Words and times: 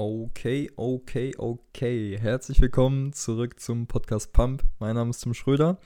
Okay, 0.00 0.70
okay, 0.76 1.34
okay. 1.38 2.16
Herzlich 2.16 2.60
willkommen 2.60 3.12
zurück 3.12 3.58
zum 3.58 3.88
Podcast 3.88 4.32
Pump. 4.32 4.62
Mein 4.78 4.94
Name 4.94 5.10
ist 5.10 5.24
Tim 5.24 5.34
Schröder 5.34 5.80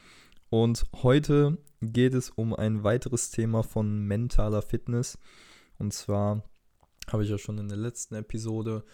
und 0.51 0.85
heute 1.03 1.57
geht 1.81 2.13
es 2.13 2.29
um 2.29 2.55
ein 2.55 2.85
weiteres 2.85 3.31
Thema 3.31 3.63
von 3.63 4.05
mentaler 4.07 4.61
Fitness. 4.61 5.17
Und 5.79 5.95
zwar 5.95 6.43
habe 7.11 7.25
ich 7.25 7.31
ja 7.31 7.39
schon 7.39 7.57
in 7.57 7.69
der 7.69 7.79
letzten 7.79 8.15
Episode 8.15 8.85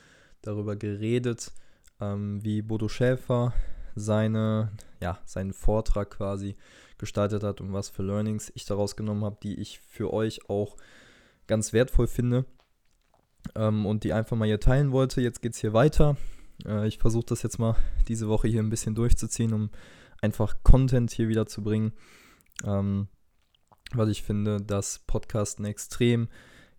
darüber 0.40 0.76
geredet, 0.76 1.50
ähm, 2.00 2.38
wie 2.44 2.62
Bodo 2.62 2.86
Schäfer 2.86 3.52
seine, 3.96 4.70
ja, 5.02 5.18
seinen 5.24 5.52
Vortrag 5.52 6.10
quasi 6.10 6.54
gestaltet 6.96 7.42
hat 7.42 7.60
und 7.60 7.72
was 7.72 7.88
für 7.88 8.04
Learnings 8.04 8.52
ich 8.54 8.66
daraus 8.66 8.94
genommen 8.94 9.24
habe, 9.24 9.38
die 9.42 9.58
ich 9.58 9.80
für 9.80 10.12
euch 10.12 10.48
auch 10.48 10.76
ganz 11.48 11.72
wertvoll 11.72 12.06
finde 12.06 12.44
ähm, 13.54 13.86
und 13.86 14.04
die 14.04 14.12
einfach 14.12 14.36
mal 14.36 14.46
hier 14.46 14.60
teilen 14.60 14.92
wollte. 14.92 15.20
Jetzt 15.20 15.42
geht 15.42 15.54
es 15.54 15.60
hier 15.60 15.72
weiter. 15.72 16.16
Äh, 16.64 16.86
ich 16.88 16.98
versuche 16.98 17.26
das 17.26 17.42
jetzt 17.42 17.58
mal 17.58 17.76
diese 18.08 18.28
Woche 18.28 18.48
hier 18.48 18.62
ein 18.62 18.70
bisschen 18.70 18.94
durchzuziehen, 18.94 19.52
um 19.52 19.70
einfach 20.20 20.56
Content 20.62 21.10
hier 21.10 21.28
wieder 21.28 21.46
zu 21.46 21.62
bringen. 21.62 21.92
Ähm, 22.64 23.08
weil 23.92 24.10
ich 24.10 24.22
finde, 24.22 24.60
dass 24.60 25.00
Podcast 25.00 25.60
ein 25.60 25.64
extrem 25.64 26.28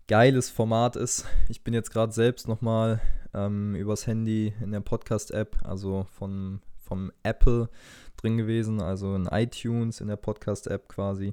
geiles 0.06 0.50
Format 0.50 0.96
ist. 0.96 1.26
Ich 1.48 1.64
bin 1.64 1.74
jetzt 1.74 1.90
gerade 1.90 2.12
selbst 2.12 2.48
nochmal 2.48 3.00
ähm, 3.34 3.74
übers 3.74 4.06
Handy 4.06 4.52
in 4.60 4.72
der 4.72 4.80
Podcast-App, 4.80 5.58
also 5.64 6.06
von, 6.10 6.60
vom 6.82 7.12
Apple 7.22 7.68
drin 8.16 8.36
gewesen, 8.36 8.80
also 8.80 9.14
in 9.14 9.26
iTunes 9.26 10.00
in 10.00 10.08
der 10.08 10.16
Podcast-App 10.16 10.88
quasi. 10.88 11.32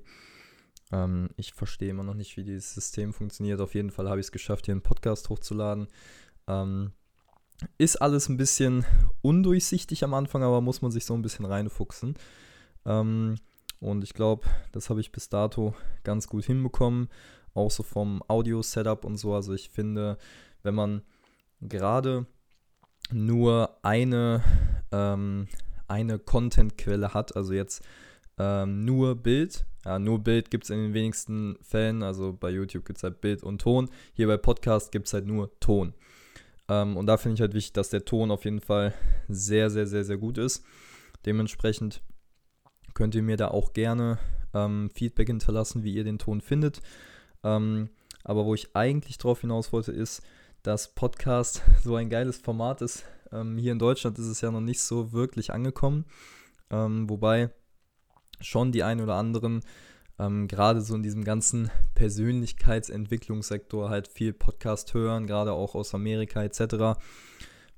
Ähm, 0.91 1.29
ich 1.35 1.53
verstehe 1.53 1.89
immer 1.89 2.03
noch 2.03 2.13
nicht, 2.13 2.37
wie 2.37 2.43
dieses 2.43 2.73
System 2.73 3.13
funktioniert. 3.13 3.61
Auf 3.61 3.75
jeden 3.75 3.91
Fall 3.91 4.09
habe 4.09 4.19
ich 4.19 4.27
es 4.27 4.31
geschafft, 4.31 4.65
hier 4.65 4.73
einen 4.73 4.81
Podcast 4.81 5.29
hochzuladen. 5.29 5.87
Ähm, 6.47 6.91
ist 7.77 7.97
alles 7.97 8.29
ein 8.29 8.37
bisschen 8.37 8.85
undurchsichtig 9.21 10.03
am 10.03 10.13
Anfang, 10.13 10.43
aber 10.43 10.61
muss 10.61 10.81
man 10.81 10.91
sich 10.91 11.05
so 11.05 11.13
ein 11.13 11.21
bisschen 11.21 11.45
reinfuchsen. 11.45 12.15
Ähm, 12.85 13.35
und 13.79 14.03
ich 14.03 14.13
glaube, 14.13 14.47
das 14.71 14.89
habe 14.89 15.01
ich 15.01 15.11
bis 15.11 15.29
dato 15.29 15.75
ganz 16.03 16.27
gut 16.27 16.45
hinbekommen. 16.45 17.09
Auch 17.53 17.71
so 17.71 17.83
vom 17.83 18.23
Audio-Setup 18.27 19.05
und 19.05 19.17
so. 19.17 19.33
Also 19.33 19.53
ich 19.53 19.69
finde, 19.69 20.17
wenn 20.63 20.75
man 20.75 21.01
gerade 21.61 22.25
nur 23.11 23.77
eine, 23.83 24.43
ähm, 24.91 25.47
eine 25.87 26.19
Content-Quelle 26.19 27.13
hat, 27.13 27.35
also 27.35 27.53
jetzt 27.53 27.83
ähm, 28.37 28.85
nur 28.85 29.15
Bild. 29.15 29.65
Ja, 29.85 29.99
nur 29.99 30.19
Bild 30.19 30.51
gibt 30.51 30.65
es 30.65 30.69
in 30.69 30.77
den 30.77 30.93
wenigsten 30.93 31.57
Fällen. 31.61 32.03
Also 32.03 32.33
bei 32.33 32.49
YouTube 32.49 32.85
gibt 32.85 32.97
es 32.97 33.03
halt 33.03 33.21
Bild 33.21 33.43
und 33.43 33.61
Ton. 33.61 33.89
Hier 34.13 34.27
bei 34.27 34.37
Podcast 34.37 34.91
gibt 34.91 35.07
es 35.07 35.13
halt 35.13 35.25
nur 35.25 35.57
Ton. 35.59 35.93
Ähm, 36.67 36.97
und 36.97 37.05
da 37.05 37.17
finde 37.17 37.35
ich 37.35 37.41
halt 37.41 37.53
wichtig, 37.53 37.73
dass 37.73 37.89
der 37.89 38.05
Ton 38.05 38.31
auf 38.31 38.45
jeden 38.45 38.59
Fall 38.59 38.93
sehr, 39.27 39.69
sehr, 39.69 39.87
sehr, 39.87 40.03
sehr 40.03 40.17
gut 40.17 40.37
ist. 40.37 40.63
Dementsprechend 41.25 42.01
könnt 42.93 43.15
ihr 43.15 43.23
mir 43.23 43.37
da 43.37 43.49
auch 43.49 43.73
gerne 43.73 44.19
ähm, 44.53 44.89
Feedback 44.93 45.27
hinterlassen, 45.27 45.83
wie 45.83 45.93
ihr 45.93 46.03
den 46.03 46.19
Ton 46.19 46.41
findet. 46.41 46.81
Ähm, 47.43 47.89
aber 48.23 48.45
wo 48.45 48.53
ich 48.53 48.75
eigentlich 48.75 49.17
drauf 49.17 49.41
hinaus 49.41 49.71
wollte, 49.71 49.91
ist, 49.91 50.21
dass 50.63 50.93
Podcast 50.93 51.61
so 51.83 51.95
ein 51.95 52.09
geiles 52.09 52.37
Format 52.37 52.81
ist. 52.81 53.05
Ähm, 53.31 53.57
hier 53.57 53.71
in 53.71 53.79
Deutschland 53.79 54.19
ist 54.19 54.27
es 54.27 54.41
ja 54.41 54.51
noch 54.51 54.61
nicht 54.61 54.81
so 54.81 55.13
wirklich 55.13 55.53
angekommen. 55.53 56.05
Ähm, 56.69 57.09
wobei 57.09 57.51
schon 58.39 58.71
die 58.71 58.83
ein 58.83 59.01
oder 59.01 59.15
anderen, 59.15 59.61
ähm, 60.19 60.47
gerade 60.47 60.81
so 60.81 60.95
in 60.95 61.03
diesem 61.03 61.23
ganzen 61.23 61.69
Persönlichkeitsentwicklungssektor 61.95 63.89
halt 63.89 64.07
viel 64.07 64.33
Podcast 64.33 64.93
hören, 64.93 65.27
gerade 65.27 65.53
auch 65.53 65.75
aus 65.75 65.93
Amerika 65.93 66.43
etc., 66.43 66.99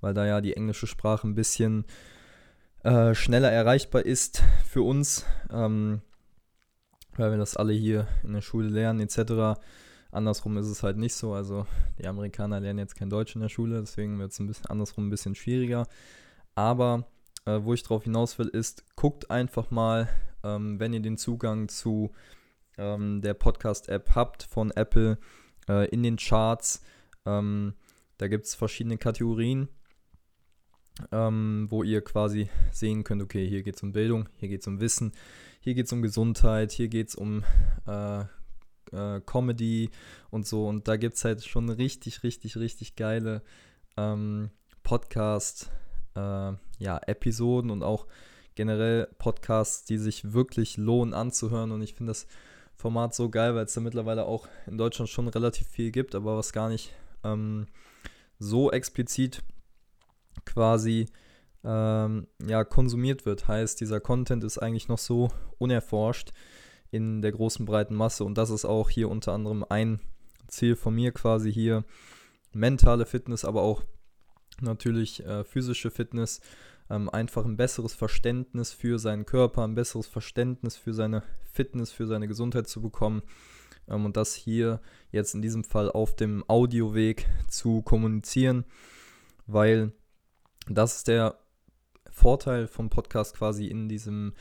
weil 0.01 0.13
da 0.13 0.25
ja 0.25 0.39
die 0.41 0.55
englische 0.55 0.87
Sprache 0.87 1.27
ein 1.27 1.35
bisschen 1.35 1.85
äh, 2.83 3.13
schneller 3.13 3.51
erreichbar 3.51 4.05
ist 4.05 4.43
für 4.65 4.81
uns, 4.81 5.25
ähm, 5.51 6.01
weil 7.17 7.31
wir 7.31 7.37
das 7.37 7.57
alle 7.57 7.73
hier 7.73 8.07
in 8.23 8.33
der 8.33 8.41
Schule 8.41 8.69
lernen 8.69 9.01
etc. 9.01 9.59
Andersrum 10.11 10.57
ist 10.57 10.67
es 10.67 10.81
halt 10.81 10.97
nicht 10.97 11.13
so. 11.13 11.33
Also 11.33 11.67
die 11.97 12.07
Amerikaner 12.07 12.61
lernen 12.61 12.79
jetzt 12.79 12.95
kein 12.95 13.09
Deutsch 13.09 13.35
in 13.35 13.41
der 13.41 13.49
Schule, 13.49 13.81
deswegen 13.81 14.17
wird 14.19 14.31
es 14.31 14.39
ein 14.39 14.47
bisschen 14.47 14.67
andersrum 14.67 15.07
ein 15.07 15.09
bisschen 15.09 15.35
schwieriger. 15.35 15.87
Aber 16.55 17.05
äh, 17.45 17.59
wo 17.61 17.73
ich 17.73 17.83
drauf 17.83 18.03
hinaus 18.03 18.39
will, 18.39 18.47
ist, 18.47 18.95
guckt 18.95 19.29
einfach 19.29 19.71
mal, 19.71 20.07
ähm, 20.43 20.79
wenn 20.79 20.93
ihr 20.93 21.01
den 21.01 21.17
Zugang 21.17 21.69
zu 21.69 22.11
ähm, 22.79 23.21
der 23.21 23.33
Podcast-App 23.33 24.15
habt 24.15 24.43
von 24.43 24.71
Apple 24.71 25.17
äh, 25.67 25.87
in 25.89 26.01
den 26.01 26.17
Charts. 26.17 26.81
Ähm, 27.25 27.73
da 28.17 28.27
gibt 28.27 28.45
es 28.45 28.55
verschiedene 28.55 28.97
Kategorien, 28.97 29.67
ähm, 31.11 31.67
wo 31.69 31.83
ihr 31.83 32.01
quasi 32.01 32.49
sehen 32.71 33.03
könnt, 33.03 33.21
okay, 33.21 33.47
hier 33.47 33.63
geht 33.63 33.75
es 33.75 33.83
um 33.83 33.91
Bildung, 33.91 34.29
hier 34.37 34.49
geht 34.49 34.61
es 34.61 34.67
um 34.67 34.79
Wissen, 34.79 35.11
hier 35.61 35.75
geht 35.75 35.85
es 35.85 35.93
um 35.93 36.01
Gesundheit, 36.01 36.71
hier 36.71 36.87
geht 36.87 37.09
es 37.09 37.15
um 37.15 37.43
äh, 37.85 38.21
äh, 38.91 39.21
Comedy 39.25 39.89
und 40.29 40.47
so. 40.47 40.67
Und 40.67 40.87
da 40.87 40.97
gibt 40.97 41.15
es 41.15 41.25
halt 41.25 41.43
schon 41.43 41.69
richtig, 41.69 42.23
richtig, 42.23 42.57
richtig 42.57 42.95
geile 42.95 43.43
ähm, 43.97 44.49
Podcast, 44.83 45.69
äh, 46.15 46.53
ja, 46.79 46.97
Episoden 47.05 47.71
und 47.71 47.83
auch 47.83 48.07
generell 48.59 49.07
Podcasts, 49.19 49.85
die 49.85 49.97
sich 49.97 50.33
wirklich 50.33 50.75
lohnen 50.75 51.13
anzuhören. 51.13 51.71
Und 51.71 51.81
ich 51.81 51.93
finde 51.93 52.09
das 52.09 52.27
Format 52.75 53.15
so 53.15 53.29
geil, 53.29 53.55
weil 53.55 53.63
es 53.63 53.73
da 53.73 53.79
mittlerweile 53.79 54.25
auch 54.25 54.49
in 54.67 54.77
Deutschland 54.77 55.07
schon 55.09 55.29
relativ 55.29 55.65
viel 55.65 55.91
gibt, 55.91 56.13
aber 56.13 56.35
was 56.35 56.51
gar 56.51 56.67
nicht 56.67 56.91
ähm, 57.23 57.67
so 58.37 58.69
explizit 58.69 59.43
quasi 60.43 61.07
ähm, 61.63 62.27
ja, 62.45 62.65
konsumiert 62.65 63.25
wird. 63.25 63.47
Heißt, 63.47 63.79
dieser 63.79 64.01
Content 64.01 64.43
ist 64.43 64.57
eigentlich 64.57 64.89
noch 64.89 64.97
so 64.97 65.29
unerforscht 65.57 66.33
in 66.91 67.21
der 67.21 67.31
großen 67.31 67.65
breiten 67.65 67.95
Masse. 67.95 68.25
Und 68.25 68.37
das 68.37 68.49
ist 68.49 68.65
auch 68.65 68.89
hier 68.89 69.07
unter 69.07 69.31
anderem 69.31 69.63
ein 69.69 70.01
Ziel 70.49 70.75
von 70.75 70.93
mir 70.93 71.13
quasi 71.13 71.49
hier. 71.49 71.85
Mentale 72.51 73.05
Fitness, 73.05 73.45
aber 73.45 73.61
auch 73.61 73.83
natürlich 74.59 75.25
äh, 75.25 75.45
physische 75.45 75.91
Fitness 75.91 76.41
ähm, 76.89 77.09
einfach 77.09 77.45
ein 77.45 77.57
besseres 77.57 77.93
Verständnis 77.93 78.71
für 78.71 78.99
seinen 78.99 79.25
Körper, 79.25 79.63
ein 79.63 79.75
besseres 79.75 80.07
Verständnis 80.07 80.75
für 80.77 80.93
seine 80.93 81.23
Fitness, 81.51 81.91
für 81.91 82.07
seine 82.07 82.27
Gesundheit 82.27 82.67
zu 82.67 82.81
bekommen. 82.81 83.21
Ähm, 83.87 84.05
und 84.05 84.17
das 84.17 84.33
hier 84.33 84.81
jetzt 85.11 85.35
in 85.35 85.41
diesem 85.41 85.63
Fall 85.63 85.91
auf 85.91 86.15
dem 86.15 86.43
Audioweg 86.47 87.27
zu 87.47 87.81
kommunizieren, 87.81 88.65
weil 89.47 89.91
das 90.67 90.97
ist 90.97 91.07
der 91.07 91.39
Vorteil 92.11 92.67
vom 92.67 92.89
Podcast 92.89 93.35
quasi 93.37 93.67
in 93.67 93.87
diesem 93.87 94.33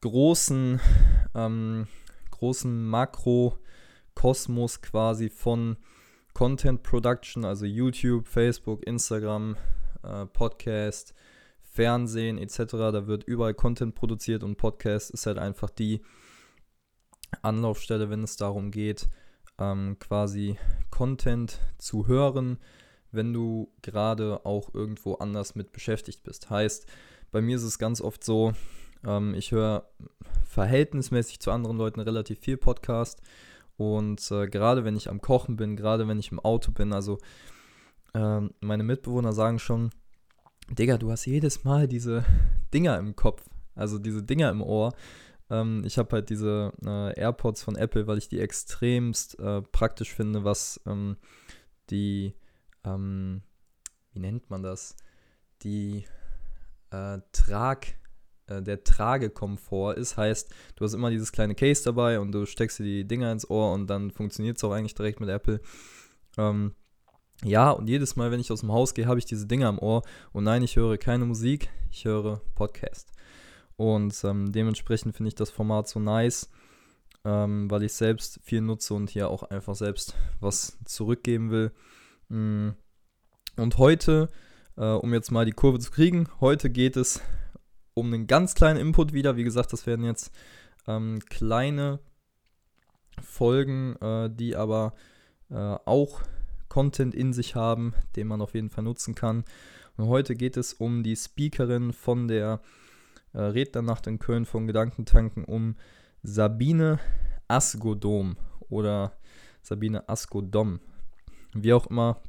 großen, 0.00 0.80
ähm, 1.34 1.86
großen 2.30 2.86
Makrokosmos 2.86 4.80
quasi 4.80 5.28
von 5.28 5.76
Content 6.34 6.82
Production, 6.82 7.44
also 7.44 7.64
YouTube, 7.64 8.26
Facebook, 8.26 8.84
Instagram, 8.86 9.56
äh, 10.02 10.26
Podcast, 10.26 11.14
Fernsehen 11.74 12.38
etc. 12.38 12.56
Da 12.70 13.06
wird 13.08 13.24
überall 13.24 13.54
Content 13.54 13.96
produziert 13.96 14.44
und 14.44 14.56
Podcast 14.56 15.10
ist 15.10 15.26
halt 15.26 15.38
einfach 15.38 15.70
die 15.70 16.02
Anlaufstelle, 17.42 18.10
wenn 18.10 18.22
es 18.22 18.36
darum 18.36 18.70
geht, 18.70 19.08
ähm, 19.58 19.96
quasi 19.98 20.56
Content 20.90 21.58
zu 21.78 22.06
hören, 22.06 22.58
wenn 23.10 23.32
du 23.32 23.72
gerade 23.82 24.46
auch 24.46 24.72
irgendwo 24.72 25.14
anders 25.14 25.56
mit 25.56 25.72
beschäftigt 25.72 26.22
bist. 26.22 26.48
Heißt, 26.48 26.86
bei 27.32 27.40
mir 27.40 27.56
ist 27.56 27.64
es 27.64 27.80
ganz 27.80 28.00
oft 28.00 28.22
so, 28.22 28.52
ähm, 29.04 29.34
ich 29.34 29.50
höre 29.50 29.88
verhältnismäßig 30.44 31.40
zu 31.40 31.50
anderen 31.50 31.76
Leuten 31.76 31.98
relativ 31.98 32.38
viel 32.38 32.56
Podcast 32.56 33.20
und 33.76 34.30
äh, 34.30 34.46
gerade 34.46 34.84
wenn 34.84 34.96
ich 34.96 35.10
am 35.10 35.20
Kochen 35.20 35.56
bin, 35.56 35.74
gerade 35.74 36.06
wenn 36.06 36.20
ich 36.20 36.30
im 36.30 36.38
Auto 36.38 36.70
bin, 36.70 36.92
also 36.92 37.18
äh, 38.14 38.42
meine 38.60 38.84
Mitbewohner 38.84 39.32
sagen 39.32 39.58
schon, 39.58 39.90
Digga, 40.70 40.96
du 40.96 41.10
hast 41.10 41.26
jedes 41.26 41.64
Mal 41.64 41.88
diese 41.88 42.24
Dinger 42.74 42.98
im 42.98 43.16
Kopf, 43.16 43.44
also 43.74 43.98
diese 43.98 44.22
Dinger 44.22 44.50
im 44.50 44.62
Ohr. 44.62 44.94
Ähm, 45.50 45.82
ich 45.84 45.98
habe 45.98 46.10
halt 46.12 46.30
diese 46.30 46.72
äh, 46.84 47.18
AirPods 47.18 47.62
von 47.62 47.76
Apple, 47.76 48.06
weil 48.06 48.18
ich 48.18 48.28
die 48.28 48.40
extremst 48.40 49.38
äh, 49.38 49.62
praktisch 49.62 50.12
finde, 50.14 50.44
was 50.44 50.80
ähm, 50.86 51.16
die, 51.90 52.34
ähm, 52.84 53.42
wie 54.12 54.20
nennt 54.20 54.48
man 54.50 54.62
das? 54.62 54.96
Die 55.62 56.04
äh, 56.90 57.18
Trag, 57.32 57.94
äh, 58.46 58.62
der 58.62 58.84
Tragekomfort 58.84 59.94
ist. 59.94 60.16
Heißt, 60.16 60.52
du 60.76 60.84
hast 60.84 60.94
immer 60.94 61.10
dieses 61.10 61.32
kleine 61.32 61.54
Case 61.54 61.84
dabei 61.84 62.20
und 62.20 62.32
du 62.32 62.46
steckst 62.46 62.78
dir 62.78 62.84
die 62.84 63.06
Dinger 63.06 63.30
ins 63.30 63.48
Ohr 63.48 63.72
und 63.72 63.88
dann 63.88 64.10
funktioniert 64.10 64.56
es 64.56 64.64
auch 64.64 64.72
eigentlich 64.72 64.94
direkt 64.94 65.20
mit 65.20 65.28
Apple. 65.28 65.60
Ähm, 66.38 66.74
ja, 67.44 67.70
und 67.70 67.88
jedes 67.88 68.16
Mal, 68.16 68.30
wenn 68.30 68.40
ich 68.40 68.50
aus 68.50 68.60
dem 68.60 68.72
Haus 68.72 68.94
gehe, 68.94 69.06
habe 69.06 69.18
ich 69.18 69.26
diese 69.26 69.46
Dinge 69.46 69.68
am 69.68 69.78
Ohr. 69.78 70.02
Und 70.32 70.44
nein, 70.44 70.62
ich 70.62 70.76
höre 70.76 70.96
keine 70.98 71.24
Musik, 71.26 71.70
ich 71.90 72.04
höre 72.04 72.40
Podcast. 72.54 73.12
Und 73.76 74.22
ähm, 74.24 74.52
dementsprechend 74.52 75.14
finde 75.14 75.28
ich 75.28 75.34
das 75.34 75.50
Format 75.50 75.88
so 75.88 76.00
nice, 76.00 76.50
ähm, 77.24 77.70
weil 77.70 77.82
ich 77.82 77.92
selbst 77.92 78.40
viel 78.42 78.60
nutze 78.60 78.94
und 78.94 79.10
hier 79.10 79.28
auch 79.28 79.42
einfach 79.44 79.74
selbst 79.74 80.14
was 80.40 80.78
zurückgeben 80.84 81.50
will. 81.50 81.72
Mm, 82.28 82.70
Und 83.56 83.78
heute, 83.78 84.28
äh, 84.76 84.84
um 84.84 85.12
jetzt 85.12 85.30
mal 85.30 85.44
die 85.44 85.52
Kurve 85.52 85.78
zu 85.78 85.90
kriegen, 85.90 86.28
heute 86.40 86.70
geht 86.70 86.96
es 86.96 87.20
um 87.94 88.12
einen 88.12 88.26
ganz 88.26 88.54
kleinen 88.54 88.80
Input 88.80 89.12
wieder. 89.12 89.36
Wie 89.36 89.44
gesagt, 89.44 89.72
das 89.72 89.86
werden 89.86 90.04
jetzt 90.04 90.32
ähm, 90.86 91.20
kleine 91.28 92.00
Folgen, 93.22 93.96
äh, 94.00 94.30
die 94.30 94.56
aber 94.56 94.94
äh, 95.50 95.54
auch 95.54 96.20
Content 96.74 97.14
in 97.14 97.32
sich 97.32 97.54
haben, 97.54 97.94
den 98.16 98.26
man 98.26 98.40
auf 98.40 98.54
jeden 98.54 98.68
Fall 98.68 98.82
nutzen 98.82 99.14
kann. 99.14 99.44
Und 99.96 100.08
heute 100.08 100.34
geht 100.34 100.56
es 100.56 100.72
um 100.72 101.04
die 101.04 101.14
Speakerin 101.14 101.92
von 101.92 102.26
der 102.26 102.60
äh, 103.32 103.42
Rednernacht 103.42 104.08
in 104.08 104.18
Köln 104.18 104.44
von 104.44 104.66
Gedankentanken, 104.66 105.44
um 105.44 105.76
Sabine 106.24 106.98
Asgodom 107.46 108.36
oder 108.70 109.16
Sabine 109.62 110.08
Askodom. 110.08 110.80
Wie 111.52 111.72
auch 111.72 111.86
immer. 111.86 112.20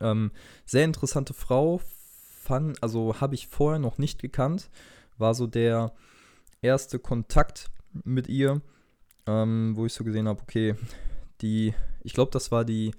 Ähm, 0.00 0.30
sehr 0.64 0.86
interessante 0.86 1.34
Frau, 1.34 1.78
fand, 1.84 2.82
also 2.82 3.20
habe 3.20 3.34
ich 3.34 3.48
vorher 3.48 3.80
noch 3.80 3.98
nicht 3.98 4.18
gekannt. 4.18 4.70
War 5.18 5.34
so 5.34 5.46
der 5.46 5.92
erste 6.62 6.98
Kontakt 6.98 7.70
mit 8.02 8.28
ihr, 8.28 8.62
ähm, 9.26 9.72
wo 9.76 9.84
ich 9.84 9.92
so 9.92 10.04
gesehen 10.04 10.26
habe, 10.26 10.40
okay, 10.40 10.74
die, 11.42 11.74
ich 12.02 12.14
glaube, 12.14 12.30
das 12.30 12.50
war 12.50 12.64
die, 12.64 12.92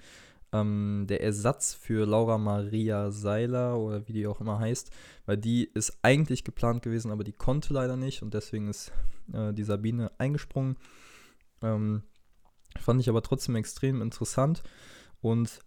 ähm, 0.54 1.06
der 1.10 1.22
Ersatz 1.22 1.74
für 1.74 2.06
Laura 2.06 2.38
Maria 2.38 3.12
Seiler 3.12 3.78
oder 3.78 4.08
wie 4.08 4.14
die 4.14 4.28
auch 4.28 4.40
immer 4.40 4.60
heißt, 4.60 4.92
weil 5.26 5.38
die 5.38 5.66
ist 5.74 5.98
eigentlich 6.04 6.44
geplant 6.44 6.84
gewesen, 6.84 7.12
aber 7.12 7.24
die 7.24 7.34
konnte 7.34 7.74
leider 7.74 7.98
nicht 7.98 8.22
und 8.22 8.34
deswegen 8.34 8.70
ist 8.70 8.94
äh, 9.34 9.52
die 9.52 9.64
Sabine 9.64 10.12
eingesprungen. 10.20 10.78
Ähm, 11.62 12.04
fand 12.80 13.02
ich 13.02 13.10
aber 13.10 13.24
trotzdem 13.24 13.56
extrem 13.56 14.02
interessant 14.02 14.64
und 15.22 15.60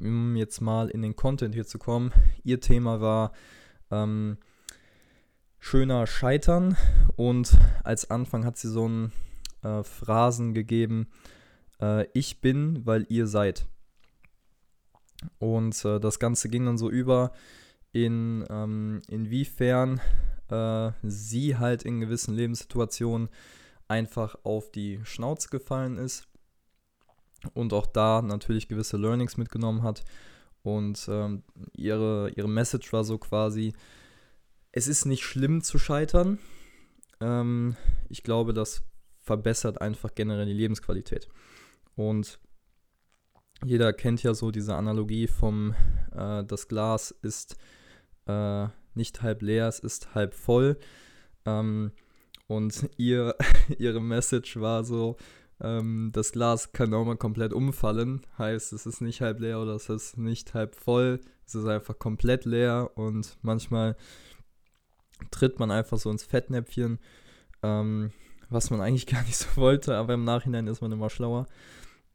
um 0.00 0.36
jetzt 0.36 0.60
mal 0.60 0.88
in 0.88 1.02
den 1.02 1.16
Content 1.16 1.54
hier 1.54 1.66
zu 1.66 1.78
kommen, 1.78 2.12
ihr 2.44 2.60
Thema 2.60 3.00
war 3.00 3.32
ähm, 3.90 4.38
schöner 5.58 6.06
Scheitern 6.06 6.76
und 7.16 7.56
als 7.84 8.10
Anfang 8.10 8.44
hat 8.44 8.56
sie 8.56 8.68
so 8.68 8.88
ein 8.88 9.12
äh, 9.62 9.82
Phrasen 9.82 10.54
gegeben, 10.54 11.08
äh, 11.80 12.06
ich 12.12 12.40
bin, 12.40 12.84
weil 12.84 13.06
ihr 13.08 13.26
seid. 13.26 13.66
Und 15.38 15.84
äh, 15.84 15.98
das 15.98 16.18
Ganze 16.18 16.48
ging 16.48 16.66
dann 16.66 16.78
so 16.78 16.90
über, 16.90 17.32
in, 17.92 18.44
ähm, 18.50 19.02
inwiefern 19.08 20.00
äh, 20.50 20.92
sie 21.02 21.56
halt 21.56 21.82
in 21.82 22.00
gewissen 22.00 22.34
Lebenssituationen 22.34 23.28
einfach 23.88 24.36
auf 24.42 24.70
die 24.70 25.00
Schnauze 25.04 25.48
gefallen 25.48 25.96
ist 25.96 26.28
und 27.54 27.72
auch 27.72 27.86
da 27.86 28.22
natürlich 28.22 28.68
gewisse 28.68 28.96
Learnings 28.96 29.36
mitgenommen 29.36 29.82
hat. 29.82 30.04
Und 30.62 31.06
ähm, 31.08 31.44
ihre, 31.72 32.30
ihre 32.30 32.48
Message 32.48 32.92
war 32.92 33.04
so 33.04 33.18
quasi, 33.18 33.72
es 34.72 34.88
ist 34.88 35.04
nicht 35.04 35.22
schlimm 35.22 35.62
zu 35.62 35.78
scheitern. 35.78 36.38
Ähm, 37.20 37.76
ich 38.08 38.24
glaube, 38.24 38.52
das 38.52 38.82
verbessert 39.20 39.80
einfach 39.80 40.14
generell 40.14 40.46
die 40.46 40.52
Lebensqualität. 40.52 41.28
Und 41.96 42.38
jeder 43.64 43.92
kennt 43.92 44.22
ja 44.22 44.34
so 44.34 44.50
diese 44.50 44.74
Analogie 44.76 45.26
vom, 45.26 45.74
äh, 46.12 46.44
das 46.44 46.68
Glas 46.68 47.10
ist 47.10 47.56
äh, 48.26 48.68
nicht 48.94 49.22
halb 49.22 49.42
leer, 49.42 49.68
es 49.68 49.78
ist 49.78 50.14
halb 50.14 50.34
voll. 50.34 50.78
Ähm, 51.44 51.92
und 52.46 52.88
ihr, 52.96 53.34
ihre 53.78 54.00
Message 54.00 54.60
war 54.60 54.84
so, 54.84 55.16
ähm, 55.60 56.10
das 56.12 56.32
Glas 56.32 56.72
kann 56.72 56.92
auch 56.94 57.04
mal 57.04 57.16
komplett 57.16 57.52
umfallen. 57.52 58.26
Heißt, 58.38 58.72
es 58.72 58.86
ist 58.86 59.00
nicht 59.00 59.20
halb 59.20 59.40
leer 59.40 59.60
oder 59.60 59.74
es 59.74 59.88
ist 59.88 60.18
nicht 60.18 60.54
halb 60.54 60.74
voll. 60.74 61.20
Es 61.46 61.54
ist 61.54 61.66
einfach 61.66 61.98
komplett 61.98 62.44
leer 62.44 62.90
und 62.94 63.38
manchmal 63.42 63.96
tritt 65.30 65.58
man 65.58 65.70
einfach 65.70 65.98
so 65.98 66.10
ins 66.10 66.24
Fettnäpfchen, 66.24 66.98
ähm, 67.62 68.10
was 68.50 68.70
man 68.70 68.80
eigentlich 68.80 69.06
gar 69.06 69.22
nicht 69.22 69.36
so 69.36 69.46
wollte, 69.56 69.96
aber 69.96 70.14
im 70.14 70.24
Nachhinein 70.24 70.66
ist 70.66 70.82
man 70.82 70.92
immer 70.92 71.10
schlauer. 71.10 71.46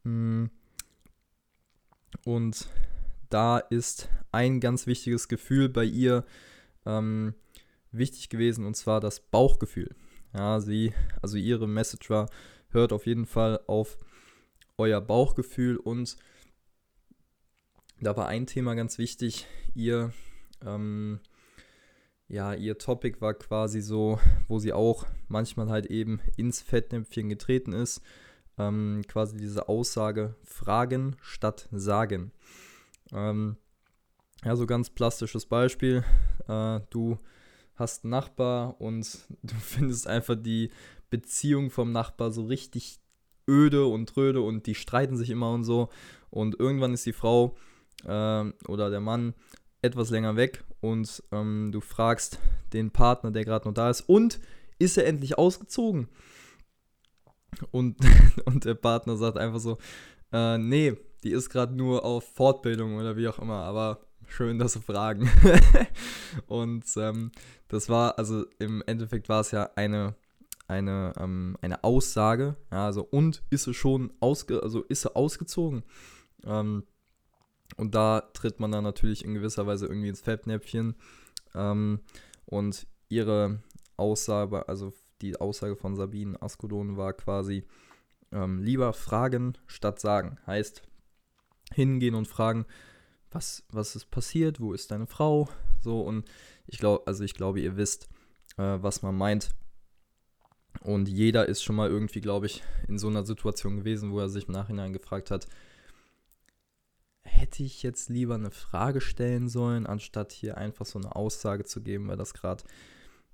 Mm. 0.04 0.46
Und 2.26 2.68
da 3.30 3.58
ist 3.58 4.10
ein 4.32 4.60
ganz 4.60 4.88
wichtiges 4.88 5.28
Gefühl 5.28 5.70
bei 5.70 5.84
ihr 5.84 6.26
ähm, 6.86 7.34
wichtig 7.92 8.30
gewesen 8.30 8.66
und 8.66 8.76
zwar 8.76 9.00
das 9.00 9.20
Bauchgefühl. 9.20 9.96
Ja, 10.34 10.60
sie, 10.60 10.94
also 11.22 11.38
ihre 11.38 11.68
Message 11.68 12.10
war, 12.10 12.30
hört 12.70 12.94
auf 12.94 13.06
jeden 13.06 13.26
Fall 13.26 13.60
auf 13.68 13.98
euer 14.78 15.02
Bauchgefühl 15.02 15.78
und 15.78 16.16
da 18.00 18.16
war 18.18 18.28
ein 18.28 18.48
Thema 18.48 18.74
ganz 18.74 18.98
wichtig. 18.98 19.46
Ihr, 19.76 20.12
ähm, 20.66 21.20
ja, 22.28 22.54
ihr 22.54 22.78
Topic 22.78 23.22
war 23.22 23.34
quasi 23.34 23.82
so, 23.82 24.20
wo 24.48 24.58
sie 24.58 24.74
auch 24.74 25.06
manchmal 25.28 25.70
halt 25.70 25.86
eben 25.86 26.20
ins 26.38 26.62
Fettnäpfchen 26.62 27.30
getreten 27.30 27.74
ist. 27.74 28.02
Ähm, 28.68 29.02
quasi 29.08 29.38
diese 29.38 29.68
Aussage 29.68 30.36
fragen 30.44 31.16
statt 31.22 31.68
sagen. 31.72 32.32
Ähm, 33.12 33.58
ja, 34.44 34.56
so 34.56 34.66
ganz 34.66 34.90
plastisches 34.90 35.46
Beispiel. 35.46 36.04
Äh, 36.48 36.82
du 36.90 37.18
hast 37.76 38.04
einen 38.04 38.12
Nachbar 38.12 38.80
und 38.80 39.26
du 39.44 39.56
findest 39.56 40.08
einfach 40.08 40.36
die 40.36 40.72
Beziehung 41.10 41.70
vom 41.70 41.92
Nachbar 41.92 42.32
so 42.32 42.46
richtig 42.46 43.00
öde 43.50 43.86
und 43.86 44.08
tröde 44.08 44.42
und 44.42 44.68
die 44.68 44.76
streiten 44.76 45.18
sich 45.18 45.30
immer 45.30 45.52
und 45.52 45.64
so. 45.64 45.90
Und 46.30 46.60
irgendwann 46.60 46.94
ist 46.94 47.06
die 47.06 47.14
Frau 47.14 47.56
äh, 48.06 48.44
oder 48.68 48.90
der 48.90 49.02
Mann 49.02 49.34
etwas 49.82 50.10
länger 50.10 50.36
weg 50.36 50.64
und 50.80 51.24
ähm, 51.32 51.72
du 51.72 51.82
fragst 51.82 52.40
den 52.74 52.92
Partner, 52.92 53.32
der 53.32 53.46
gerade 53.46 53.68
noch 53.68 53.74
da 53.74 53.90
ist, 53.90 54.02
und 54.02 54.40
ist 54.80 54.98
er 54.98 55.06
endlich 55.06 55.38
ausgezogen? 55.38 56.08
Und, 57.72 57.98
und 58.46 58.66
der 58.66 58.76
Partner 58.76 59.18
sagt 59.18 59.38
einfach 59.38 59.60
so, 59.60 59.78
äh, 60.32 60.58
nee, 60.58 60.96
die 61.24 61.32
ist 61.32 61.50
gerade 61.50 61.76
nur 61.76 62.04
auf 62.06 62.24
Fortbildung 62.34 62.98
oder 62.98 63.16
wie 63.18 63.28
auch 63.28 63.40
immer, 63.40 63.64
aber 63.64 64.00
schön, 64.28 64.60
dass 64.60 64.74
sie 64.74 64.82
fragen. 64.82 65.30
und 66.48 66.86
ähm, 66.98 67.32
das 67.68 67.90
war, 67.90 68.18
also 68.18 68.46
im 68.60 68.84
Endeffekt 68.86 69.30
war 69.30 69.42
es 69.42 69.52
ja 69.52 69.70
eine 69.76 70.16
eine, 70.72 71.12
ähm, 71.20 71.58
eine 71.62 71.84
Aussage, 71.84 72.56
ja, 72.72 72.86
also 72.86 73.04
und 73.04 73.44
ist 73.50 73.66
sie 73.66 73.74
schon 73.74 74.14
ausge, 74.22 74.64
also 74.64 74.82
ist 74.84 75.02
sie 75.02 75.14
ausgezogen? 75.14 75.84
Ähm, 76.46 76.84
und 77.78 77.94
da 77.94 78.22
tritt 78.34 78.60
man 78.60 78.72
dann 78.72 78.84
natürlich 78.84 79.24
in 79.26 79.34
gewisser 79.34 79.68
Weise 79.68 79.88
irgendwie 79.88 80.10
ins 80.10 80.22
Fettnäpfchen. 80.22 80.96
Ähm, 81.54 82.00
und 82.46 82.88
ihre 83.10 83.60
Aussage, 83.98 84.68
also 84.68 84.94
die 85.22 85.36
Aussage 85.38 85.76
von 85.76 85.96
Sabine 85.96 86.42
Askodon 86.42 86.98
war 86.98 87.14
quasi 87.14 87.66
ähm, 88.32 88.60
lieber 88.60 88.94
fragen 88.94 89.58
statt 89.68 90.00
sagen. 90.00 90.38
Heißt, 90.46 90.82
hingehen 91.74 92.16
und 92.16 92.28
fragen, 92.28 92.66
was, 93.30 93.64
was 93.70 93.96
ist 93.96 94.12
passiert, 94.12 94.60
wo 94.60 94.74
ist 94.74 94.92
deine 94.92 95.08
Frau? 95.08 95.50
So, 95.80 96.02
und 96.02 96.30
ich 96.68 96.78
glaube, 96.78 97.08
also 97.08 97.24
ich 97.24 97.34
glaube, 97.34 97.62
ihr 97.62 97.78
wisst, 97.78 98.10
äh, 98.58 98.78
was 98.82 99.02
man 99.02 99.16
meint. 99.16 99.50
Und 100.82 101.08
jeder 101.08 101.48
ist 101.48 101.64
schon 101.64 101.76
mal 101.76 101.90
irgendwie, 101.90 102.22
glaube 102.22 102.46
ich, 102.46 102.64
in 102.88 102.98
so 102.98 103.08
einer 103.08 103.26
Situation 103.26 103.78
gewesen, 103.78 104.12
wo 104.12 104.20
er 104.20 104.30
sich 104.30 104.48
im 104.48 104.54
Nachhinein 104.54 104.94
gefragt 104.94 105.32
hat, 105.32 105.48
hätte 107.24 107.64
ich 107.64 107.84
jetzt 107.84 108.10
lieber 108.10 108.36
eine 108.36 108.52
Frage 108.52 109.02
stellen 109.02 109.48
sollen, 109.48 109.86
anstatt 109.86 110.32
hier 110.32 110.58
einfach 110.58 110.86
so 110.86 111.00
eine 111.00 111.16
Aussage 111.16 111.66
zu 111.66 111.82
geben, 111.82 112.08
weil 112.08 112.18
das 112.18 112.34
gerade 112.34 112.64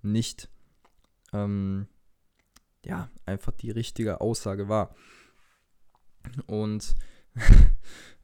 nicht, 0.02 0.50
ähm, 1.34 1.88
ja, 2.86 3.10
einfach 3.26 3.52
die 3.52 3.72
richtige 3.72 4.22
Aussage 4.22 4.70
war. 4.70 4.96
Und 6.46 6.96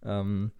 ähm, 0.03 0.51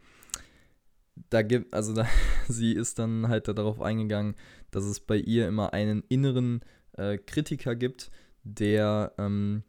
da 1.29 1.41
gibt, 1.41 1.73
also 1.73 1.93
da, 1.93 2.07
sie 2.47 2.73
ist 2.73 3.00
dann 3.00 3.27
halt 3.27 3.47
darauf 3.47 3.81
eingegangen, 3.81 4.35
dass 4.71 4.83
es 4.83 5.00
bei 5.00 5.17
ihr 5.17 5.47
immer 5.47 5.73
einen 5.73 6.03
inneren 6.09 6.62
äh, 6.93 7.17
Kritiker 7.17 7.75
gibt, 7.75 8.12
der 8.43 9.13
ähm, 9.17 9.63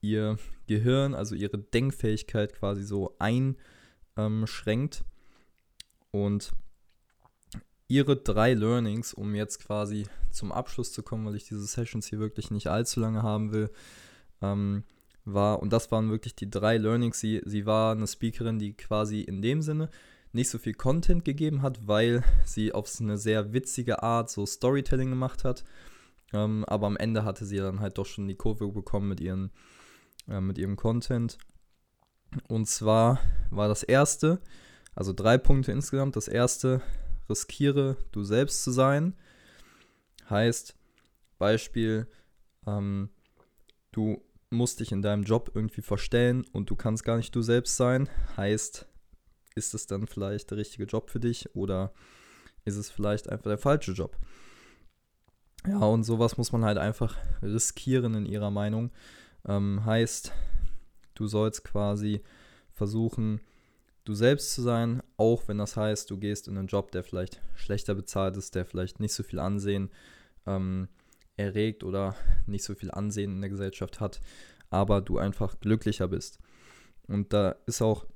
ihr 0.00 0.38
Gehirn, 0.66 1.14
also 1.14 1.34
ihre 1.34 1.58
Denkfähigkeit 1.58 2.54
quasi 2.54 2.84
so 2.84 3.16
einschränkt. 3.18 5.04
Und 6.10 6.52
ihre 7.88 8.16
drei 8.16 8.54
Learnings, 8.54 9.12
um 9.14 9.34
jetzt 9.34 9.64
quasi 9.64 10.06
zum 10.30 10.52
Abschluss 10.52 10.92
zu 10.92 11.02
kommen, 11.02 11.26
weil 11.26 11.36
ich 11.36 11.46
diese 11.46 11.66
Sessions 11.66 12.06
hier 12.06 12.18
wirklich 12.18 12.50
nicht 12.50 12.68
allzu 12.68 13.00
lange 13.00 13.22
haben 13.22 13.52
will, 13.52 13.70
ähm, 14.42 14.84
war, 15.24 15.60
und 15.60 15.72
das 15.72 15.90
waren 15.90 16.10
wirklich 16.10 16.34
die 16.34 16.50
drei 16.50 16.76
Learnings, 16.76 17.20
sie, 17.20 17.42
sie 17.44 17.66
war 17.66 17.92
eine 17.92 18.06
Speakerin, 18.06 18.58
die 18.58 18.74
quasi 18.74 19.20
in 19.20 19.42
dem 19.42 19.62
Sinne 19.62 19.90
nicht 20.32 20.50
so 20.50 20.58
viel 20.58 20.74
Content 20.74 21.24
gegeben 21.24 21.62
hat, 21.62 21.86
weil 21.86 22.24
sie 22.44 22.72
auf 22.72 22.90
eine 23.00 23.16
sehr 23.16 23.52
witzige 23.52 24.02
Art 24.02 24.30
so 24.30 24.44
Storytelling 24.44 25.10
gemacht 25.10 25.44
hat 25.44 25.64
ähm, 26.34 26.64
aber 26.66 26.88
am 26.88 26.96
Ende 26.96 27.24
hatte 27.24 27.46
sie 27.46 27.58
dann 27.58 27.80
halt 27.80 27.96
doch 27.96 28.06
schon 28.06 28.26
die 28.26 28.34
Kurve 28.34 28.68
bekommen 28.68 29.08
mit, 29.08 29.20
ihren, 29.20 29.50
äh, 30.28 30.40
mit 30.40 30.58
ihrem 30.58 30.76
Content. 30.76 31.38
Und 32.48 32.66
zwar 32.66 33.20
war 33.50 33.68
das 33.68 33.84
erste, 33.84 34.40
Also 34.96 35.12
drei 35.12 35.38
Punkte 35.38 35.72
insgesamt. 35.72 36.16
Das 36.16 36.28
erste, 36.28 36.82
riskiere 37.28 37.96
du 38.12 38.24
selbst 38.24 38.62
zu 38.62 38.70
sein. 38.70 39.14
Heißt, 40.28 40.76
Beispiel, 41.38 42.06
ähm, 42.66 43.10
du 43.92 44.22
musst 44.50 44.80
dich 44.80 44.92
in 44.92 45.02
deinem 45.02 45.24
Job 45.24 45.50
irgendwie 45.54 45.82
verstellen 45.82 46.44
und 46.52 46.70
du 46.70 46.76
kannst 46.76 47.04
gar 47.04 47.16
nicht 47.16 47.34
du 47.34 47.42
selbst 47.42 47.76
sein. 47.76 48.08
Heißt, 48.36 48.86
ist 49.54 49.74
es 49.74 49.86
dann 49.86 50.06
vielleicht 50.06 50.50
der 50.50 50.58
richtige 50.58 50.84
Job 50.84 51.10
für 51.10 51.20
dich 51.20 51.54
oder 51.54 51.92
ist 52.64 52.76
es 52.76 52.90
vielleicht 52.90 53.28
einfach 53.28 53.50
der 53.50 53.58
falsche 53.58 53.92
Job? 53.92 54.16
Ja, 55.66 55.78
und 55.78 56.04
sowas 56.04 56.36
muss 56.36 56.52
man 56.52 56.64
halt 56.64 56.78
einfach 56.78 57.16
riskieren 57.42 58.14
in 58.14 58.26
ihrer 58.26 58.50
Meinung. 58.50 58.90
Ähm, 59.46 59.84
heißt, 59.84 60.32
du 61.14 61.26
sollst 61.26 61.64
quasi 61.64 62.22
versuchen, 62.70 63.40
du 64.04 64.14
selbst 64.14 64.52
zu 64.52 64.62
sein, 64.62 65.02
auch 65.16 65.48
wenn 65.48 65.58
das 65.58 65.76
heißt, 65.76 66.10
du 66.10 66.18
gehst 66.18 66.48
in 66.48 66.56
einen 66.56 66.68
Job, 66.68 66.92
der 66.92 67.02
vielleicht 67.02 67.40
schlechter 67.54 67.94
bezahlt 67.94 68.36
ist, 68.36 68.54
der 68.54 68.64
vielleicht 68.64 69.00
nicht 69.00 69.14
so 69.14 69.22
viel 69.22 69.38
Ansehen 69.38 69.90
ähm, 70.46 70.88
erregt 71.36 71.82
oder 71.82 72.14
nicht 72.46 72.64
so 72.64 72.74
viel 72.74 72.90
Ansehen 72.90 73.32
in 73.32 73.40
der 73.40 73.50
Gesellschaft 73.50 74.00
hat, 74.00 74.20
aber 74.70 75.00
du 75.00 75.18
einfach 75.18 75.58
glücklicher 75.60 76.08
bist. 76.08 76.38
Und 77.06 77.32
da 77.32 77.56
ist 77.66 77.82
auch 77.82 78.06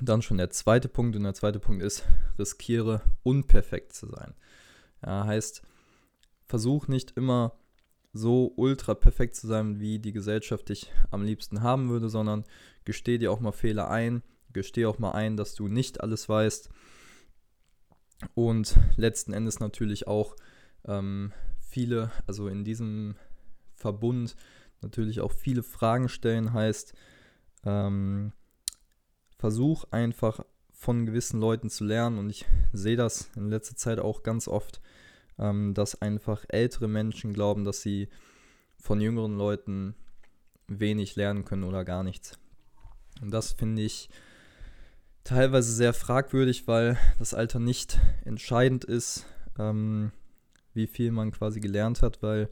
dann 0.00 0.22
schon 0.22 0.38
der 0.38 0.50
zweite 0.50 0.88
Punkt 0.88 1.16
und 1.16 1.24
der 1.24 1.34
zweite 1.34 1.58
Punkt 1.58 1.82
ist, 1.82 2.04
riskiere 2.38 3.02
unperfekt 3.22 3.92
zu 3.92 4.06
sein. 4.06 4.34
Ja, 5.04 5.26
heißt, 5.26 5.62
versuch 6.46 6.88
nicht 6.88 7.16
immer 7.16 7.56
so 8.12 8.52
ultra 8.56 8.94
perfekt 8.94 9.36
zu 9.36 9.46
sein, 9.46 9.78
wie 9.78 9.98
die 9.98 10.12
Gesellschaft 10.12 10.68
dich 10.68 10.92
am 11.10 11.22
liebsten 11.22 11.62
haben 11.62 11.90
würde, 11.90 12.08
sondern 12.08 12.44
gesteh 12.84 13.18
dir 13.18 13.30
auch 13.30 13.40
mal 13.40 13.52
Fehler 13.52 13.88
ein, 13.90 14.22
gesteh 14.52 14.86
auch 14.86 14.98
mal 14.98 15.12
ein, 15.12 15.36
dass 15.36 15.54
du 15.54 15.68
nicht 15.68 16.00
alles 16.00 16.28
weißt 16.28 16.70
und 18.34 18.76
letzten 18.96 19.32
Endes 19.32 19.60
natürlich 19.60 20.06
auch 20.06 20.36
ähm, 20.84 21.32
viele, 21.60 22.10
also 22.26 22.48
in 22.48 22.64
diesem 22.64 23.16
Verbund 23.74 24.36
natürlich 24.82 25.20
auch 25.20 25.32
viele 25.32 25.62
Fragen 25.62 26.08
stellen, 26.08 26.52
heißt, 26.52 26.94
ähm, 27.64 28.32
versuch 29.38 29.84
einfach 29.90 30.40
von 30.70 31.06
gewissen 31.06 31.40
Leuten 31.40 31.68
zu 31.68 31.84
lernen 31.84 32.18
und 32.18 32.30
ich 32.30 32.46
sehe 32.72 32.96
das 32.96 33.30
in 33.36 33.50
letzter 33.50 33.76
Zeit 33.76 33.98
auch 33.98 34.22
ganz 34.22 34.48
oft, 34.48 34.80
ähm, 35.38 35.74
dass 35.74 36.00
einfach 36.00 36.44
ältere 36.48 36.88
Menschen 36.88 37.32
glauben, 37.32 37.64
dass 37.64 37.82
sie 37.82 38.08
von 38.78 39.00
jüngeren 39.00 39.36
Leuten 39.36 39.94
wenig 40.66 41.16
lernen 41.16 41.44
können 41.44 41.64
oder 41.64 41.84
gar 41.84 42.02
nichts. 42.02 42.38
Und 43.20 43.30
das 43.30 43.52
finde 43.52 43.82
ich 43.82 44.08
teilweise 45.24 45.72
sehr 45.72 45.92
fragwürdig, 45.92 46.66
weil 46.66 46.98
das 47.18 47.34
Alter 47.34 47.58
nicht 47.58 47.98
entscheidend 48.24 48.84
ist, 48.84 49.26
ähm, 49.58 50.12
wie 50.74 50.86
viel 50.86 51.10
man 51.10 51.30
quasi 51.32 51.60
gelernt 51.60 52.02
hat, 52.02 52.22
weil 52.22 52.48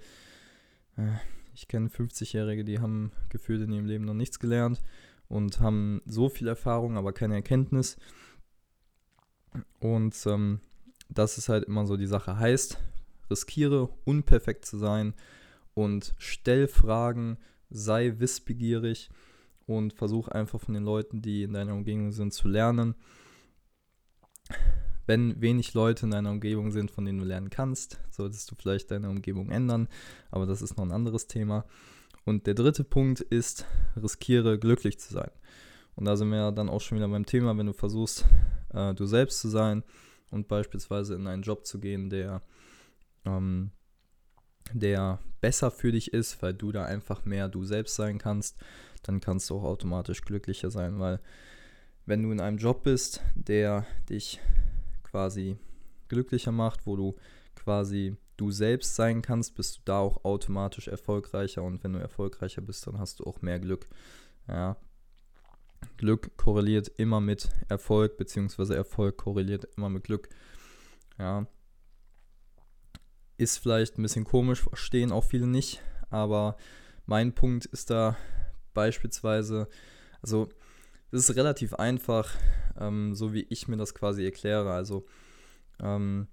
äh, 0.96 1.12
ich 1.54 1.68
kenne 1.68 1.88
50-Jährige, 1.88 2.64
die 2.64 2.78
haben 2.78 3.12
gefühlt 3.30 3.62
in 3.62 3.72
ihrem 3.72 3.86
Leben 3.86 4.04
noch 4.04 4.14
nichts 4.14 4.38
gelernt 4.38 4.80
und 5.28 5.60
haben 5.60 6.02
so 6.06 6.28
viel 6.28 6.48
Erfahrung, 6.48 6.96
aber 6.96 7.12
keine 7.12 7.34
Erkenntnis. 7.34 7.96
Und 9.80 10.14
ähm, 10.26 10.60
das 11.08 11.38
ist 11.38 11.48
halt 11.48 11.64
immer 11.64 11.86
so 11.86 11.96
die 11.96 12.06
Sache. 12.06 12.38
Heißt, 12.38 12.78
riskiere 13.30 13.88
unperfekt 14.04 14.64
zu 14.64 14.78
sein 14.78 15.14
und 15.74 16.14
stell 16.18 16.68
Fragen, 16.68 17.38
sei 17.70 18.14
wissbegierig 18.18 19.10
und 19.68 19.92
versuch 19.92 20.28
einfach 20.28 20.60
von 20.60 20.74
den 20.74 20.82
Leuten, 20.82 21.20
die 21.20 21.42
in 21.42 21.52
deiner 21.52 21.74
Umgebung 21.74 22.10
sind, 22.10 22.32
zu 22.32 22.48
lernen. 22.48 22.94
Wenn 25.06 25.40
wenig 25.40 25.74
Leute 25.74 26.06
in 26.06 26.10
deiner 26.10 26.30
Umgebung 26.30 26.70
sind, 26.72 26.90
von 26.90 27.04
denen 27.04 27.18
du 27.18 27.24
lernen 27.24 27.50
kannst, 27.50 28.00
solltest 28.10 28.50
du 28.50 28.54
vielleicht 28.54 28.90
deine 28.90 29.10
Umgebung 29.10 29.50
ändern, 29.50 29.88
aber 30.30 30.46
das 30.46 30.62
ist 30.62 30.76
noch 30.76 30.84
ein 30.84 30.92
anderes 30.92 31.26
Thema. 31.26 31.66
Und 32.24 32.46
der 32.46 32.54
dritte 32.54 32.82
Punkt 32.82 33.20
ist, 33.20 33.66
riskiere 33.96 34.58
glücklich 34.58 34.98
zu 34.98 35.12
sein. 35.12 35.30
Und 35.94 36.06
da 36.06 36.16
sind 36.16 36.30
wir 36.30 36.50
dann 36.52 36.70
auch 36.70 36.80
schon 36.80 36.96
wieder 36.96 37.08
beim 37.08 37.26
Thema, 37.26 37.56
wenn 37.58 37.66
du 37.66 37.72
versuchst, 37.74 38.24
äh, 38.72 38.94
du 38.94 39.04
selbst 39.04 39.40
zu 39.40 39.48
sein 39.48 39.84
und 40.30 40.48
beispielsweise 40.48 41.14
in 41.14 41.26
einen 41.26 41.42
Job 41.42 41.66
zu 41.66 41.78
gehen, 41.78 42.08
der, 42.08 42.42
ähm, 43.26 43.70
der 44.72 45.18
besser 45.42 45.70
für 45.70 45.92
dich 45.92 46.12
ist, 46.14 46.40
weil 46.42 46.54
du 46.54 46.72
da 46.72 46.84
einfach 46.84 47.24
mehr 47.24 47.48
du 47.48 47.64
selbst 47.64 47.96
sein 47.96 48.18
kannst, 48.18 48.56
dann 49.08 49.20
kannst 49.20 49.48
du 49.48 49.56
auch 49.56 49.64
automatisch 49.64 50.20
glücklicher 50.20 50.70
sein, 50.70 51.00
weil 51.00 51.18
wenn 52.04 52.22
du 52.22 52.30
in 52.30 52.40
einem 52.40 52.58
Job 52.58 52.82
bist, 52.82 53.22
der 53.34 53.86
dich 54.08 54.38
quasi 55.02 55.56
glücklicher 56.08 56.52
macht, 56.52 56.86
wo 56.86 56.94
du 56.94 57.16
quasi 57.54 58.16
du 58.36 58.50
selbst 58.50 58.94
sein 58.96 59.22
kannst, 59.22 59.54
bist 59.54 59.78
du 59.78 59.80
da 59.86 59.98
auch 59.98 60.24
automatisch 60.24 60.88
erfolgreicher 60.88 61.62
und 61.62 61.82
wenn 61.82 61.94
du 61.94 61.98
erfolgreicher 61.98 62.60
bist, 62.60 62.86
dann 62.86 62.98
hast 62.98 63.20
du 63.20 63.24
auch 63.24 63.40
mehr 63.40 63.58
Glück. 63.58 63.88
Ja. 64.46 64.76
Glück 65.96 66.36
korreliert 66.36 66.88
immer 66.96 67.20
mit 67.20 67.48
Erfolg, 67.68 68.18
beziehungsweise 68.18 68.76
Erfolg 68.76 69.16
korreliert 69.16 69.66
immer 69.76 69.88
mit 69.88 70.04
Glück. 70.04 70.28
Ja. 71.18 71.46
Ist 73.38 73.56
vielleicht 73.56 73.98
ein 73.98 74.02
bisschen 74.02 74.24
komisch, 74.24 74.62
verstehen 74.62 75.12
auch 75.12 75.24
viele 75.24 75.46
nicht, 75.46 75.82
aber 76.10 76.56
mein 77.06 77.34
Punkt 77.34 77.64
ist 77.64 77.88
da 77.88 78.16
beispielsweise, 78.78 79.66
also 80.22 80.48
es 81.10 81.28
ist 81.28 81.34
relativ 81.34 81.74
einfach, 81.74 82.30
ähm, 82.78 83.12
so 83.12 83.32
wie 83.32 83.44
ich 83.50 83.66
mir 83.66 83.76
das 83.76 83.92
quasi 83.92 84.24
erkläre. 84.24 84.72
Also 84.72 85.04
ähm, 85.80 86.28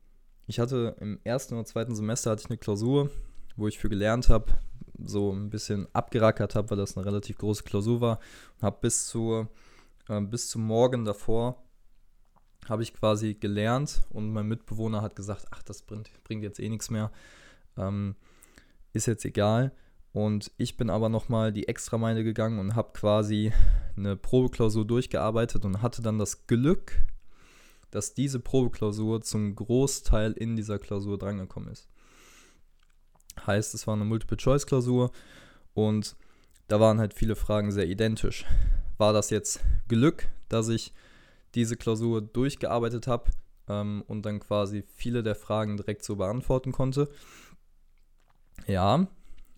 ich 0.45 0.59
hatte 0.59 0.95
im 0.99 1.19
ersten 1.23 1.55
oder 1.55 1.65
zweiten 1.65 1.95
Semester 1.95 2.29
hatte 2.29 2.43
ich 2.43 2.49
eine 2.51 2.59
Klausur, 2.59 3.09
wo 3.55 3.67
ich 3.67 3.79
für 3.79 3.89
gelernt 3.89 4.29
habe, 4.29 4.53
so 5.03 5.33
ein 5.33 5.49
bisschen 5.49 5.87
abgerackert 5.93 6.53
habe, 6.53 6.69
weil 6.69 6.77
das 6.77 6.95
eine 6.95 7.05
relativ 7.07 7.39
große 7.39 7.63
Klausur 7.63 7.99
war. 7.99 8.19
Und 8.57 8.63
habe 8.63 8.77
bis, 8.79 9.07
zur, 9.07 9.49
äh, 10.07 10.21
bis 10.21 10.47
zum 10.49 10.67
Morgen 10.67 11.03
davor 11.03 11.63
habe 12.69 12.83
ich 12.83 12.93
quasi 12.93 13.33
gelernt 13.33 14.03
und 14.11 14.31
mein 14.31 14.47
Mitbewohner 14.47 15.01
hat 15.01 15.15
gesagt, 15.15 15.47
ach, 15.49 15.63
das 15.63 15.81
bringt, 15.81 16.11
bringt 16.23 16.43
jetzt 16.43 16.59
eh 16.59 16.69
nichts 16.69 16.91
mehr. 16.91 17.11
Ähm, 17.75 18.15
ist 18.93 19.07
jetzt 19.07 19.25
egal. 19.25 19.71
Und 20.15 20.50
ich 20.55 20.77
bin 20.77 20.89
aber 20.89 21.10
nochmal 21.10 21.51
die 21.51 21.67
Extrameile 21.67 22.24
gegangen 22.24 22.57
und 22.60 22.74
habe 22.74 22.93
quasi 22.93 23.51
eine 23.98 24.15
Probeklausur 24.15 24.88
durchgearbeitet 24.88 25.65
und 25.65 25.81
hatte 25.81 26.01
dann 26.01 26.19
das 26.19 26.48
Glück, 26.48 27.03
dass 27.91 28.13
diese 28.13 28.39
Probeklausur 28.39 29.24
zum 29.24 29.53
Großteil 29.57 30.31
in 30.31 30.55
dieser 30.55 30.79
Klausur 30.79 31.17
drangekommen 31.17 31.67
ist. 31.69 31.89
Heißt, 33.45 33.74
es 33.74 33.88
war 33.88 33.95
eine 33.95 34.05
Multiple-Choice-Klausur 34.05 35.12
und 35.74 36.15
da 36.69 36.79
waren 36.79 37.01
halt 37.01 37.13
viele 37.13 37.36
Fragen 37.36 37.74
sehr 37.74 37.89
identisch. 37.89 38.45
War 38.98 39.12
das 39.12 39.31
jetzt 39.31 39.60
Glück, 39.89 40.29
dass 40.48 40.69
ich 40.69 40.93
diese 41.55 41.75
Klausur 41.75 42.22
durchgearbeitet 42.22 43.07
habe 43.07 43.31
ähm, 43.67 44.01
und 44.07 44.25
dann 44.25 44.39
quasi 44.39 44.81
viele 44.81 45.24
der 45.24 45.36
Fragen 45.36 45.75
direkt 45.75 46.05
so 46.05 46.15
beantworten 46.15 46.72
konnte? 46.72 47.10
Ja, 48.65 49.10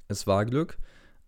es 0.07 0.27
war 0.27 0.45
Glück, 0.45 0.77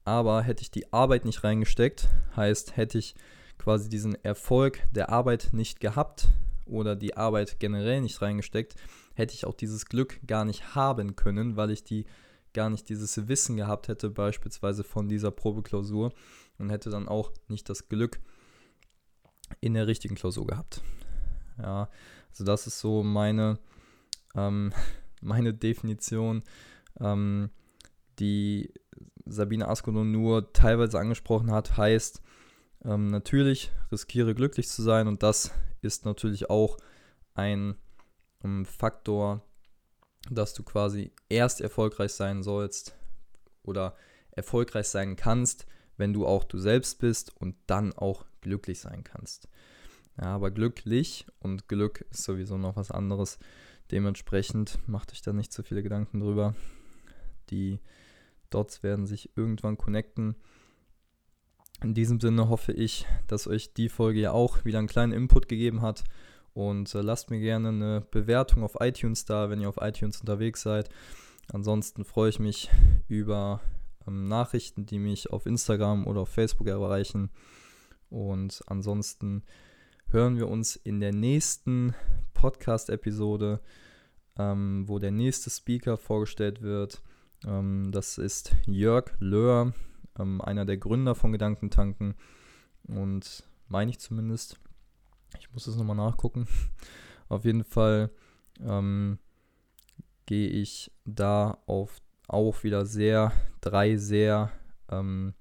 aber 0.06 0.42
hätte 0.42 0.62
ich 0.62 0.72
die 0.72 0.92
Arbeit 0.92 1.26
nicht 1.26 1.44
reingesteckt, 1.44 2.10
heißt, 2.36 2.78
hätte 2.78 2.98
ich 2.98 3.16
quasi 3.58 3.90
diesen 3.90 4.16
Erfolg 4.24 4.88
der 4.92 5.10
Arbeit 5.10 5.50
nicht 5.52 5.80
gehabt, 5.80 6.30
oder 6.70 6.96
die 6.96 7.18
Arbeit 7.18 7.60
generell 7.60 8.02
nicht 8.02 8.22
reingesteckt, 8.22 8.76
hätte 9.14 9.34
ich 9.34 9.46
auch 9.46 9.56
dieses 9.56 9.88
Glück 9.88 10.20
gar 10.26 10.46
nicht 10.46 10.76
haben 10.76 11.16
können, 11.16 11.58
weil 11.58 11.72
ich 11.72 11.84
die 11.84 12.06
gar 12.54 12.70
nicht 12.70 12.90
dieses 12.90 13.28
Wissen 13.28 13.58
gehabt 13.58 13.88
hätte, 13.88 14.10
beispielsweise 14.10 14.84
von 14.84 15.08
dieser 15.08 15.32
Probeklausur 15.32 16.14
und 16.58 16.70
hätte 16.70 16.90
dann 16.90 17.08
auch 17.08 17.32
nicht 17.48 17.70
das 17.70 17.90
Glück 17.90 18.20
in 19.62 19.74
der 19.74 19.88
richtigen 19.88 20.16
Klausur 20.16 20.48
gehabt. 20.48 20.82
Ja, 21.58 21.90
also 22.30 22.44
das 22.44 22.68
ist 22.68 22.80
so 22.80 23.04
meine, 23.04 23.60
ähm, 24.36 24.74
meine 25.22 25.54
Definition, 25.54 26.44
ähm, 27.00 27.50
die 28.20 28.74
Sabine 29.26 29.68
Askono 29.68 30.04
nur 30.04 30.54
teilweise 30.54 31.00
angesprochen 31.00 31.52
hat, 31.52 31.78
heißt, 31.78 32.22
ähm, 32.86 33.08
natürlich 33.08 33.72
riskiere 33.92 34.34
glücklich 34.36 34.68
zu 34.68 34.82
sein 34.82 35.08
und 35.08 35.24
das 35.24 35.52
ist 35.82 36.06
natürlich 36.06 36.50
auch 36.50 36.78
ein 37.34 37.76
ähm, 38.44 38.66
Faktor, 38.66 39.44
dass 40.30 40.54
du 40.54 40.64
quasi 40.64 41.12
erst 41.30 41.62
erfolgreich 41.62 42.14
sein 42.14 42.44
sollst 42.44 42.96
oder 43.64 43.96
erfolgreich 44.32 44.88
sein 44.88 45.16
kannst, 45.16 45.66
wenn 45.98 46.14
du 46.14 46.26
auch 46.26 46.44
du 46.44 46.58
selbst 46.58 47.00
bist 47.00 47.36
und 47.40 47.56
dann 47.68 47.94
auch 47.94 48.26
glücklich 48.42 48.80
sein 48.80 49.04
kannst. 49.04 49.48
Ja, 50.18 50.36
aber 50.36 50.52
glücklich 50.52 51.26
und 51.40 51.68
Glück 51.68 52.06
ist 52.12 52.24
sowieso 52.24 52.58
noch 52.58 52.76
was 52.76 52.92
anderes. 52.92 53.40
Dementsprechend 53.92 54.80
macht 54.88 55.12
euch 55.12 55.22
da 55.22 55.34
nicht 55.34 55.54
so 55.54 55.64
viele 55.64 55.82
Gedanken 55.82 56.20
drüber. 56.20 56.56
Die 57.50 57.80
Dots 58.50 58.84
werden 58.84 59.06
sich 59.06 59.32
irgendwann 59.36 59.78
connecten. 59.78 60.36
In 61.82 61.94
diesem 61.94 62.20
Sinne 62.20 62.50
hoffe 62.50 62.74
ich, 62.74 63.06
dass 63.28 63.48
euch 63.48 63.74
die 63.74 63.90
Folge 63.90 64.20
ja 64.20 64.32
auch 64.32 64.66
wieder 64.66 64.80
einen 64.80 64.88
kleinen 64.88 65.14
Input 65.14 65.48
gegeben 65.48 65.82
hat. 65.82 66.04
Und 66.54 66.94
äh, 66.94 67.02
lasst 67.02 67.30
mir 67.30 67.40
gerne 67.40 67.70
eine 67.70 68.02
Bewertung 68.12 68.64
auf 68.64 68.78
iTunes 68.80 69.26
da, 69.26 69.50
wenn 69.50 69.62
ihr 69.62 69.70
auf 69.70 69.78
iTunes 69.80 70.20
unterwegs 70.20 70.62
seid. 70.62 70.90
Ansonsten 71.52 72.04
freue 72.04 72.30
ich 72.30 72.40
mich 72.40 72.70
über 73.08 73.62
ähm, 74.08 74.28
Nachrichten, 74.28 74.86
die 74.86 75.00
mich 75.00 75.32
auf 75.32 75.46
Instagram 75.46 76.06
oder 76.06 76.22
auf 76.22 76.30
Facebook 76.30 76.68
erreichen. 76.68 77.30
Und 78.10 78.62
ansonsten 78.68 79.44
hören 80.08 80.38
wir 80.38 80.48
uns 80.48 80.76
in 80.76 81.00
der 81.00 81.14
nächsten 81.14 81.94
Podcast-Episode, 82.34 83.62
ähm, 84.38 84.84
wo 84.88 85.00
der 85.00 85.12
nächste 85.12 85.50
Speaker 85.50 85.98
vorgestellt 85.98 86.62
wird. 86.62 87.02
Ähm, 87.46 87.92
das 87.92 88.18
ist 88.18 88.56
Jörg 88.66 89.12
Löhr, 89.20 89.74
ähm, 90.18 90.42
einer 90.42 90.66
der 90.66 90.78
Gründer 90.78 91.16
von 91.16 91.32
Gedankentanken. 91.32 92.16
Und 92.88 93.44
meine 93.68 93.92
ich 93.92 94.00
zumindest. 94.00 94.60
Ich 95.40 95.52
muss 95.54 95.68
es 95.68 95.76
nochmal 95.76 95.96
nachgucken. 95.96 96.48
Auf 97.30 97.46
jeden 97.46 97.64
Fall 97.64 98.10
ähm, 98.60 99.20
gehe 100.26 100.50
ich 100.50 100.92
da 101.06 101.58
auf 101.66 102.02
auch 102.28 102.64
wieder 102.64 102.86
sehr, 102.86 103.32
drei 103.62 103.98
sehr 103.98 104.52
ähm, 104.92 105.34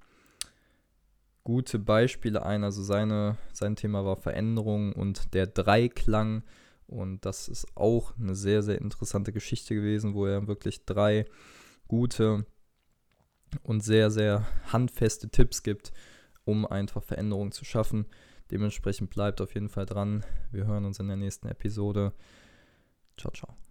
gute 1.43 1.79
Beispiele 1.79 2.43
ein. 2.43 2.63
Also 2.63 2.83
seine, 2.83 3.37
sein 3.53 3.75
Thema 3.75 4.05
war 4.05 4.17
Veränderung 4.17 4.93
und 4.93 5.33
der 5.33 5.47
Dreiklang. 5.47 6.43
Und 6.87 7.25
das 7.25 7.47
ist 7.47 7.67
auch 7.75 8.17
eine 8.17 8.35
sehr, 8.35 8.63
sehr 8.63 8.79
interessante 8.79 9.31
Geschichte 9.31 9.75
gewesen, 9.75 10.15
wo 10.15 10.25
er 10.25 10.47
wirklich 10.47 10.85
drei 10.85 11.25
gute 11.89 12.45
und 13.63 13.83
sehr, 13.83 14.09
sehr 14.09 14.45
handfeste 14.71 15.29
Tipps 15.29 15.63
gibt, 15.63 15.91
um 16.45 16.65
einfach 16.65 17.03
Veränderungen 17.03 17.51
zu 17.51 17.65
schaffen. 17.65 18.05
Dementsprechend 18.51 19.09
bleibt 19.09 19.41
auf 19.41 19.53
jeden 19.53 19.69
Fall 19.69 19.85
dran. 19.85 20.23
Wir 20.51 20.65
hören 20.65 20.85
uns 20.85 20.99
in 20.99 21.07
der 21.07 21.17
nächsten 21.17 21.49
Episode. 21.49 22.13
Ciao, 23.17 23.33
ciao. 23.33 23.68